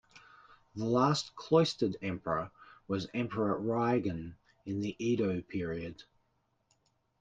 The 0.75 0.83
last 0.83 1.35
cloistered 1.35 1.95
emperor 2.01 2.49
was 2.87 3.07
Emperor 3.13 3.59
Reigen, 3.61 4.33
in 4.65 4.79
the 4.81 4.95
Edo 4.97 5.41
period. 5.43 6.05